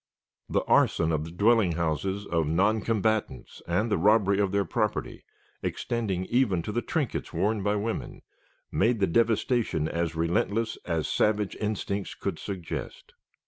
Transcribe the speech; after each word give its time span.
The 0.49 0.63
arson 0.63 1.11
of 1.11 1.25
the 1.25 1.31
dwelling 1.31 1.73
houses 1.73 2.25
of 2.25 2.47
non 2.47 2.81
combatants 2.81 3.61
and 3.67 3.91
the 3.91 3.99
robbery 3.99 4.39
of 4.39 4.51
their 4.51 4.65
property, 4.65 5.23
extending 5.61 6.25
even 6.25 6.63
to 6.63 6.71
the 6.71 6.81
trinkets 6.81 7.31
worn 7.33 7.61
by 7.61 7.75
women, 7.75 8.23
made 8.71 8.99
the 8.99 9.05
devastation 9.05 9.87
as 9.87 10.15
relentless 10.15 10.75
as 10.85 11.07
savage 11.07 11.55
instincts 11.57 12.15
could 12.15 12.39
suggest. 12.39 13.13